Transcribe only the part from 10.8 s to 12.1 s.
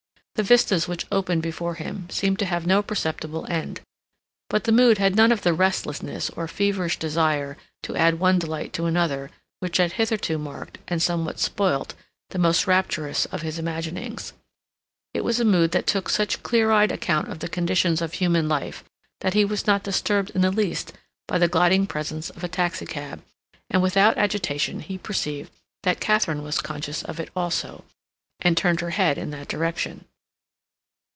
and somewhat spoilt,